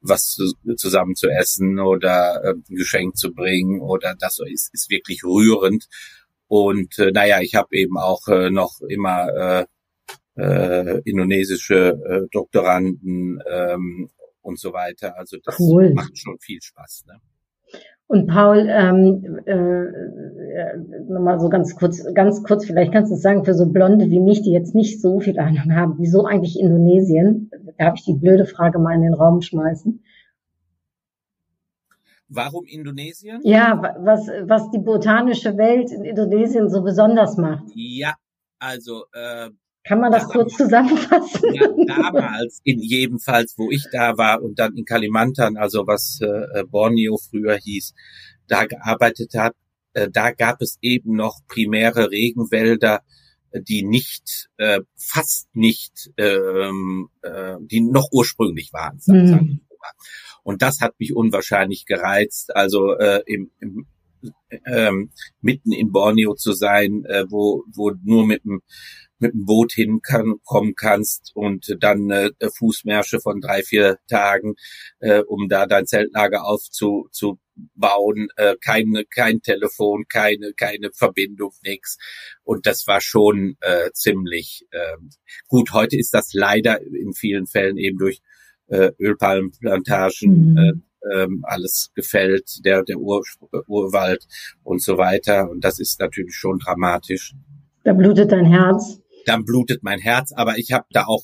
[0.01, 4.89] was zu, zusammen zu essen oder äh, ein Geschenk zu bringen oder das ist, ist
[4.89, 5.87] wirklich rührend.
[6.47, 9.65] Und äh, naja, ich habe eben auch äh, noch immer äh,
[10.41, 14.09] äh, indonesische äh, Doktoranden ähm,
[14.41, 15.15] und so weiter.
[15.15, 15.93] Also das cool.
[15.93, 17.03] macht schon viel Spaß.
[17.05, 17.21] Ne?
[18.07, 20.77] Und Paul, ähm, äh,
[21.09, 24.41] nochmal so ganz kurz, ganz kurz, vielleicht kannst du sagen, für so Blonde wie mich,
[24.43, 27.49] die jetzt nicht so viel Ahnung haben, wieso eigentlich Indonesien?
[27.77, 30.03] Darf ich die blöde Frage mal in den Raum schmeißen?
[32.27, 33.41] Warum Indonesien?
[33.43, 37.65] Ja, was, was die botanische Welt in Indonesien so besonders macht.
[37.75, 38.15] Ja,
[38.59, 39.49] also äh,
[39.83, 41.53] kann man das kurz zusammenfassen?
[41.53, 46.63] Ja, damals, in jedenfalls, wo ich da war und dann in Kalimantan, also was äh,
[46.63, 47.93] Borneo früher hieß,
[48.47, 49.55] da gearbeitet hat,
[49.93, 53.01] äh, da gab es eben noch primäre Regenwälder,
[53.53, 58.99] die nicht, äh, fast nicht, ähm, äh, die noch ursprünglich waren.
[59.05, 59.61] Mhm.
[60.43, 62.55] Und das hat mich unwahrscheinlich gereizt.
[62.55, 63.85] Also äh, im, im
[64.65, 68.61] ähm, mitten in Borneo zu sein, äh, wo, wo nur mit dem
[69.23, 74.55] mit dem Boot hinkommen kannst und dann äh, Fußmärsche von drei, vier Tagen,
[74.99, 81.97] äh, um da dein Zeltlager aufzubauen, äh, keine, kein Telefon, keine, keine Verbindung, nix.
[82.43, 84.97] Und das war schon äh, ziemlich äh,
[85.47, 85.71] gut.
[85.71, 88.21] Heute ist das leider in vielen Fällen eben durch
[88.67, 90.57] äh, Ölpalmenplantagen mhm.
[90.57, 90.73] äh,
[91.13, 93.23] ähm, alles gefällt, der, der Ur,
[93.67, 94.25] Urwald
[94.63, 95.49] und so weiter.
[95.49, 97.33] Und das ist natürlich schon dramatisch.
[97.83, 98.99] Da blutet dein Herz.
[99.25, 101.23] Dann blutet mein Herz, aber ich habe da auch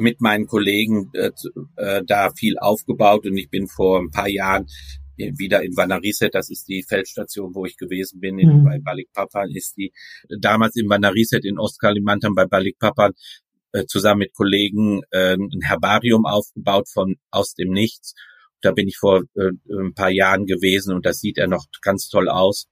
[0.00, 1.30] mit meinen Kollegen äh,
[1.76, 4.66] äh, da viel aufgebaut und ich bin vor ein paar Jahren
[5.16, 8.64] wieder in Vanariset, das ist die Feldstation, wo ich gewesen bin, in, mhm.
[8.64, 9.92] bei Balikpapan ist die,
[10.40, 13.12] damals in Vanariset in Ostkalimantan bei Balikpapan
[13.72, 18.14] äh, zusammen mit Kollegen äh, ein Herbarium aufgebaut von aus dem Nichts
[18.62, 22.08] da bin ich vor äh, ein paar Jahren gewesen und das sieht er noch ganz
[22.08, 22.66] toll aus.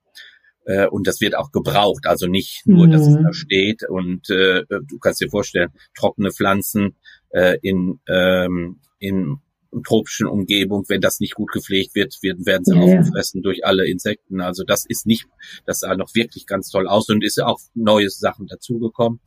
[0.66, 3.24] Äh, und das wird auch gebraucht, also nicht nur, dass es mhm.
[3.24, 3.88] da steht.
[3.88, 6.96] Und äh, du kannst dir vorstellen, trockene Pflanzen
[7.30, 9.38] äh, in, ähm, in
[9.82, 13.42] tropischen Umgebung, wenn das nicht gut gepflegt wird, werden, werden sie ja, aufgefressen ja.
[13.42, 14.40] durch alle Insekten.
[14.40, 15.26] Also das ist nicht,
[15.66, 19.20] das sah noch wirklich ganz toll aus und ist auch neue Sachen dazugekommen.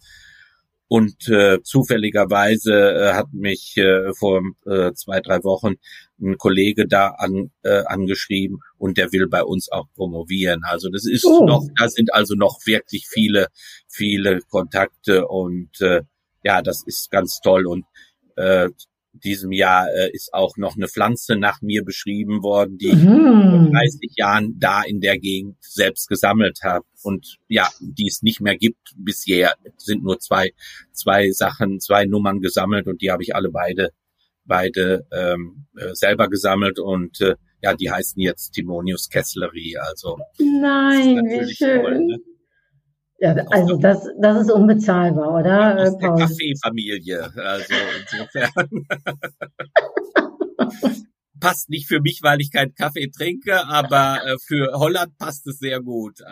[0.90, 5.76] Und äh, zufälligerweise äh, hat mich äh, vor äh, zwei, drei Wochen
[6.22, 10.62] ein Kollege da an, äh, angeschrieben und der will bei uns auch promovieren.
[10.64, 11.46] Also das ist oh.
[11.46, 13.48] noch, da sind also noch wirklich viele,
[13.90, 16.04] viele Kontakte und äh,
[16.44, 17.68] ja, das ist ganz toll.
[17.68, 17.86] Und
[18.38, 18.70] äh,
[19.24, 22.96] diesem Jahr äh, ist auch noch eine Pflanze nach mir beschrieben worden, die mhm.
[22.96, 26.86] ich vor 30 Jahren da in der Gegend selbst gesammelt habe.
[27.04, 30.54] Und ja, die es nicht mehr gibt bisher, sind nur zwei,
[30.92, 33.92] zwei Sachen, zwei Nummern gesammelt und die habe ich alle beide,
[34.46, 39.78] beide ähm, äh, selber gesammelt und äh, ja, die heißen jetzt Timonius Kessleri.
[39.78, 41.82] Also Nein, wie schön.
[41.82, 42.20] Toll, ne?
[43.20, 45.82] Ja, also das, das ist unbezahlbar, oder?
[45.82, 48.52] Aus der Kaffeefamilie, also insofern.
[51.40, 55.60] passt nicht für mich, weil ich keinen Kaffee trinke, aber äh, für Holland passt es
[55.60, 56.20] sehr gut.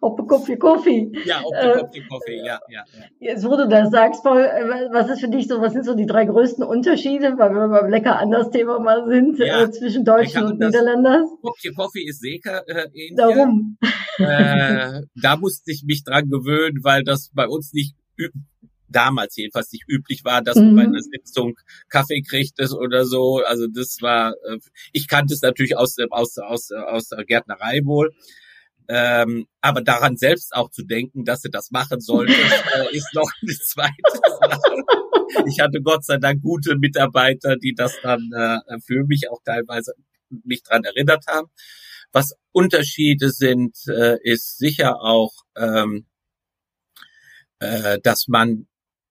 [0.00, 1.12] Oppe Koffee Koffee.
[1.24, 3.04] Ja, Oppe Koffee Koffee, ja, ja, ja.
[3.18, 5.94] Jetzt, wo du das sagst, Paul, äh, was ist für dich so, was sind so
[5.94, 10.04] die drei größten Unterschiede, weil wir beim lecker anders Thema mal sind, ja, äh, zwischen
[10.04, 11.24] Deutschen und Niederländern?
[11.42, 13.16] Koffee Koffee ist Seker äh, ähnlich.
[13.16, 13.78] Darum.
[14.18, 17.94] Äh, da musste ich mich dran gewöhnen, weil das bei uns nicht
[18.90, 20.76] damals jedenfalls nicht üblich war, dass mhm.
[20.76, 21.54] bei einer Sitzung
[21.88, 23.42] Kaffee kriegtest oder so.
[23.46, 24.58] Also das war, äh,
[24.92, 28.12] ich kannte es natürlich aus, aus, aus, aus der Gärtnerei wohl.
[28.92, 32.32] Ähm, aber daran selbst auch zu denken, dass sie das machen sollte,
[32.74, 33.92] äh, ist noch eine zweite
[34.40, 34.58] Sache.
[35.46, 39.92] Ich hatte Gott sei Dank gute Mitarbeiter, die das dann äh, für mich auch teilweise
[40.42, 41.46] mich dran erinnert haben.
[42.10, 46.06] Was Unterschiede sind, äh, ist sicher auch, ähm,
[47.60, 48.66] äh, dass man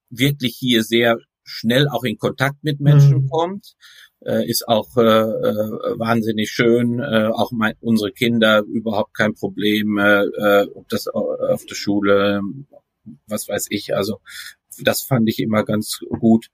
[0.09, 3.29] wirklich hier sehr schnell auch in Kontakt mit Menschen mhm.
[3.29, 3.75] kommt
[4.21, 6.99] ist auch äh, äh, wahnsinnig schön.
[6.99, 12.41] Äh, auch mein, unsere Kinder überhaupt kein Problem, äh, äh ob das auf der Schule,
[13.27, 13.95] was weiß ich.
[13.95, 14.19] Also
[14.83, 16.47] das fand ich immer ganz gut.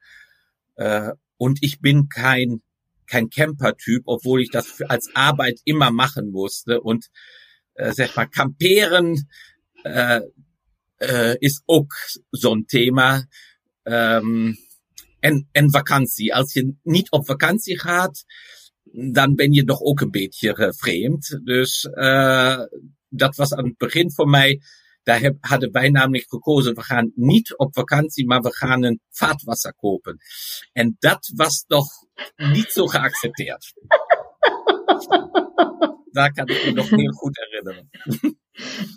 [0.76, 2.62] Äh, und ich bin kein
[3.08, 6.82] kein Camper-Typ, obwohl ich das als Arbeit immer machen musste.
[6.82, 7.08] Und
[7.76, 9.28] äh, sag mal, Camperen
[9.84, 10.22] äh,
[11.00, 11.88] äh, ist auch
[12.32, 13.24] so ein Thema.
[13.86, 14.58] Ähm,
[15.26, 16.34] en, en vakantie.
[16.36, 18.26] Als je niet op vakantie gaat,
[19.12, 21.40] dan ben je nog ook een beetje uh, vreemd.
[21.44, 22.60] Dus uh,
[23.10, 24.62] dat was aan het begin voor mij.
[25.04, 29.02] Daar heb, hadden wij namelijk gekozen, we gaan niet op vakantie, maar we gaan een
[29.10, 30.18] vaatwasser kopen.
[30.74, 31.88] En dat was toch
[32.36, 33.74] niet zo geaccepteerd.
[36.12, 37.90] Daar kan ik me nog heel goed herinneren.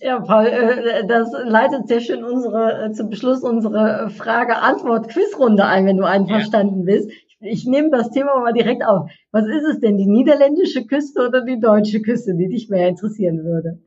[0.01, 5.97] Ja, Paul, äh, das leitet sehr schön unsere, äh, zum Beschluss unsere Frage-Antwort-Quizrunde ein, wenn
[5.97, 6.95] du einverstanden ja.
[6.95, 7.11] bist.
[7.41, 9.11] Ich nehme das Thema mal direkt auf.
[9.31, 13.45] Was ist es denn, die niederländische Küste oder die deutsche Küste, die dich mehr interessieren
[13.45, 13.81] würde?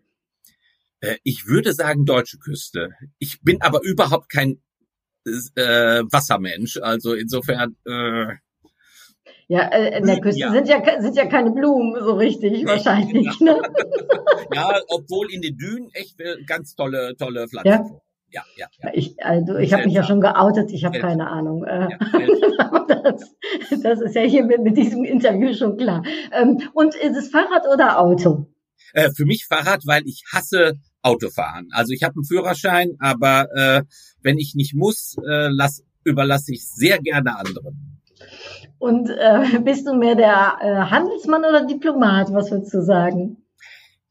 [0.99, 2.89] Äh, ich würde sagen deutsche Küste.
[3.17, 4.62] Ich bin aber überhaupt kein
[5.25, 6.77] äh, Wassermensch.
[6.81, 7.75] Also insofern.
[7.86, 8.36] Äh
[9.52, 10.52] Ja, äh, in der Küste Ja.
[10.54, 13.38] sind ja sind ja keine Blumen so richtig wahrscheinlich.
[13.42, 13.62] Ne?
[14.54, 17.70] Ja, obwohl in den Dünen echt äh, ganz tolle, tolle Pflanzen.
[17.70, 17.86] Ja?
[18.30, 18.92] Ja, ja, ja.
[18.94, 21.66] Ich, also ich habe mich ja schon geoutet, ich habe keine Ahnung.
[21.66, 21.98] Äh, ja
[22.88, 23.36] das,
[23.84, 26.04] das ist ja hier mit, mit diesem Interview schon klar.
[26.32, 28.48] Ähm, und ist es Fahrrad oder Auto?
[29.16, 31.70] für mich Fahrrad, weil ich hasse Autofahren.
[31.72, 33.84] Also ich habe einen Führerschein, aber äh,
[34.22, 38.02] wenn ich nicht muss, äh, lass, überlasse ich sehr gerne anderen.
[38.82, 42.34] Und äh, bist du mehr der äh, Handelsmann oder Diplomat?
[42.34, 43.38] Was würdest du sagen?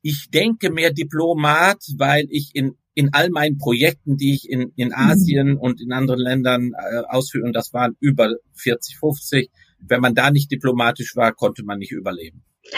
[0.01, 4.93] Ich denke mehr Diplomat, weil ich in in all meinen Projekten, die ich in, in
[4.93, 10.15] Asien und in anderen Ländern äh, ausführe, und das waren über 40, 50, wenn man
[10.15, 12.45] da nicht diplomatisch war, konnte man nicht überleben.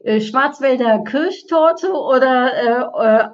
[0.00, 2.52] Äh, Schwarzwälder Kirschtorte oder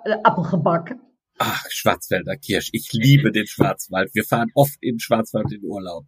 [0.07, 0.97] äh, äh, Apfelgebäck?
[1.38, 2.71] Ach, Schwarzwälder Kirsch.
[2.73, 4.14] Ich liebe den Schwarzwald.
[4.14, 6.07] Wir fahren oft in Schwarzwald in Urlaub.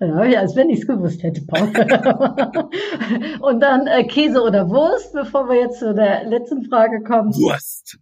[0.00, 1.68] Ja, ja, als wenn ich es gewusst hätte, Paul.
[3.40, 7.32] Und dann äh, Käse oder Wurst, bevor wir jetzt zu der letzten Frage kommen.
[7.34, 7.98] Wurst.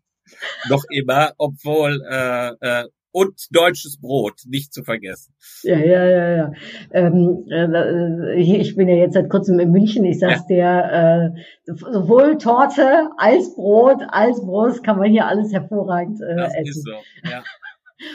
[0.68, 5.34] Noch immer, obwohl äh, äh, und deutsches Brot, nicht zu vergessen.
[5.62, 6.52] Ja, ja, ja, ja.
[6.92, 10.04] Ähm, äh, hier, ich bin ja jetzt seit kurzem in München.
[10.04, 16.20] Ich sag's dir, äh, sowohl Torte als Brot als Wurst kann man hier alles hervorragend
[16.20, 16.68] äh, Das essen.
[16.68, 16.92] ist so.
[17.28, 17.42] Ja.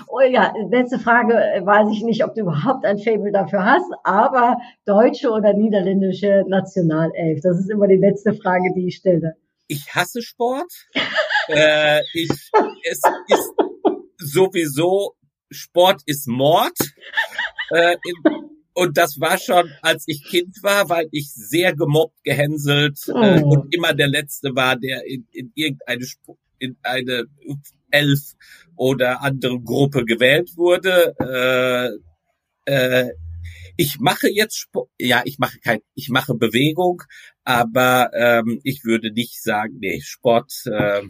[0.07, 3.85] Oh ja, letzte Frage, äh, weiß ich nicht, ob du überhaupt ein Fable dafür hast,
[4.03, 7.41] aber deutsche oder niederländische Nationalelf?
[7.41, 9.35] Das ist immer die letzte Frage, die ich stelle.
[9.67, 10.71] Ich hasse Sport.
[11.47, 13.51] äh, ich, es ist
[14.17, 15.15] sowieso
[15.51, 16.77] Sport ist Mord.
[17.71, 22.99] Äh, in, und das war schon, als ich Kind war, weil ich sehr gemobbt, gehänselt
[23.07, 23.49] äh, Oh.
[23.51, 27.25] und immer der Letzte war, der in, in irgendeine Sp- in eine
[27.89, 28.33] Elf
[28.75, 31.13] oder andere Gruppe gewählt wurde.
[32.67, 33.11] Äh, äh,
[33.77, 37.03] ich mache jetzt Sport, ja, ich mache kein, ich mache Bewegung,
[37.43, 41.01] aber ähm, ich würde nicht sagen, nee, Sport äh,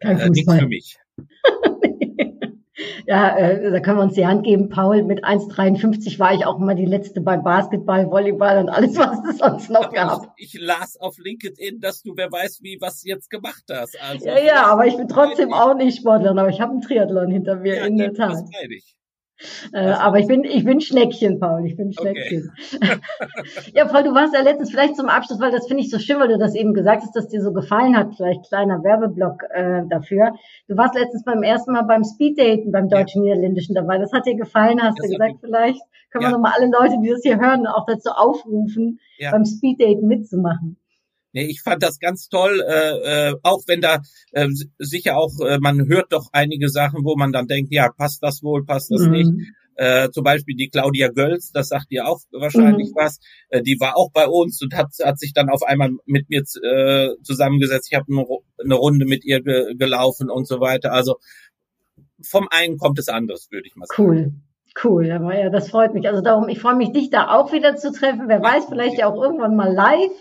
[0.00, 0.98] Kein äh, nichts für mich.
[3.06, 4.68] Ja, äh, da können wir uns die Hand geben.
[4.68, 9.18] Paul, mit 1,53 war ich auch immer die Letzte beim Basketball, Volleyball und alles, was
[9.30, 10.32] es sonst noch gab.
[10.36, 13.96] Ich las auf LinkedIn, dass du wer weiß wie was jetzt gemacht hast.
[14.00, 17.30] Also Ja, ja, aber ich bin trotzdem auch nicht Sportlerin, aber ich habe einen Triathlon
[17.30, 18.32] hinter mir, ja, in der Tat.
[18.32, 18.96] Das ich.
[19.72, 22.50] Äh, aber ich bin, ich bin Schneckchen, Paul, ich bin Schneckchen.
[23.74, 26.18] ja, Paul, du warst ja letztens vielleicht zum Abschluss, weil das finde ich so schön,
[26.20, 29.82] weil du das eben gesagt hast, dass dir so gefallen hat, vielleicht kleiner Werbeblock äh,
[29.88, 30.32] dafür.
[30.68, 33.98] Du warst letztens beim ersten Mal beim Speeddaten beim deutschen-niederländischen dabei.
[33.98, 36.36] Das hat dir gefallen, hast Das du gesagt, vielleicht können wir Ja.
[36.36, 39.32] nochmal alle Leute, die das hier hören, auch dazu aufrufen, Ja.
[39.32, 40.78] beim Speeddaten mitzumachen.
[41.32, 44.00] Nee, ich fand das ganz toll, äh, äh, auch wenn da
[44.32, 48.22] äh, sicher auch, äh, man hört doch einige Sachen, wo man dann denkt, ja, passt
[48.22, 49.10] das wohl, passt das Mhm.
[49.10, 49.30] nicht.
[49.78, 52.96] Äh, zum Beispiel die Claudia Gölz, das sagt dir auch wahrscheinlich Mhm.
[52.96, 53.18] was.
[53.50, 56.40] Äh, die war auch bei uns und hat, hat sich dann auf einmal mit mir
[56.62, 57.88] äh, zusammengesetzt.
[57.90, 58.24] Ich habe eine,
[58.64, 60.92] eine Runde mit ihr ge gelaufen und so weiter.
[60.92, 61.16] Also
[62.22, 64.02] vom einen kommt es anderes, würde ich mal sagen.
[64.02, 64.32] Cool.
[64.82, 66.06] Cool, ja, das freut mich.
[66.06, 68.28] Also darum, ich freue mich, dich da auch wieder zu treffen.
[68.28, 70.12] Wer weiß, vielleicht ja auch irgendwann mal live.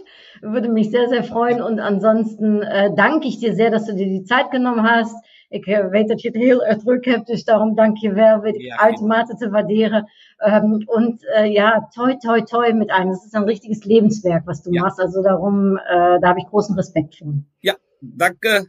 [0.42, 1.62] Würde mich sehr, sehr freuen.
[1.62, 5.16] Und ansonsten äh, danke ich dir sehr, dass du dir die Zeit genommen hast.
[5.50, 8.40] Ik eh, weet dat je het heel erg druk hebt, dus daarom dank je wel.
[8.40, 10.10] Weet ik Ja, uitermate te waarderen.
[10.40, 13.12] Ähm, und äh, ja, toi, toi, toi mit einem.
[13.12, 14.82] Das ist ein richtiges Lebenswerk, was du Ja.
[14.82, 15.00] machst.
[15.00, 17.34] Also darum, äh, da habe ich großen Respekt vor.
[17.62, 18.66] Ja, danke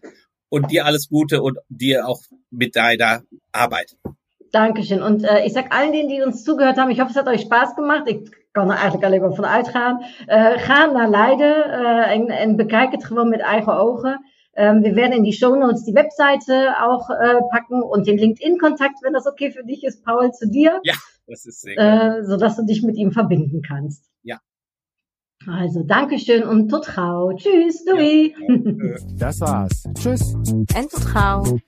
[0.49, 2.21] und dir alles Gute und dir auch
[2.51, 3.23] mit deiner
[3.53, 3.97] Arbeit.
[4.53, 5.03] Dankeschön.
[5.03, 7.43] Und äh, ik zeg allen denen, die uns zugehört haben, ich hoffe, es hat euch
[7.43, 8.09] Spaß gemacht.
[8.09, 10.01] Ik kan er eigenlijk alleen maar van uitgaan.
[10.27, 14.25] Äh, ga naar Leiden äh, en, en bekijk het gewoon met eigen ogen.
[14.55, 19.03] Ähm, wir werden in die Show Notes die Webseite auch äh, packen und den LinkedIn-Kontakt,
[19.03, 20.95] wenn das okay für dich ist, Paul, zu dir, Ja,
[21.27, 21.85] das ist sehr gut.
[21.85, 24.05] äh, sodass du dich mit ihm verbinden kannst.
[24.23, 24.39] Ja.
[25.47, 27.33] Also, Dankeschön und tot gauw.
[27.37, 28.35] Tschüss, doei.
[29.19, 29.85] Das war's.
[29.95, 30.35] Tschüss.
[30.75, 31.59] En tot gauw.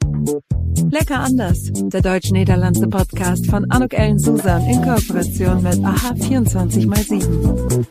[0.91, 1.71] Lecker anders.
[1.75, 7.87] Der deutsch-niederlandse Podcast von Anuk Ellen Susan in Kooperation mit AHA 24x7.